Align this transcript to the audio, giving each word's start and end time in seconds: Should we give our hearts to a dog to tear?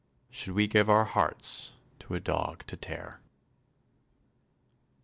Should 0.31 0.53
we 0.55 0.65
give 0.65 0.89
our 0.89 1.05
hearts 1.05 1.73
to 1.99 2.15
a 2.15 2.19
dog 2.19 2.65
to 2.65 2.75
tear? 2.75 3.21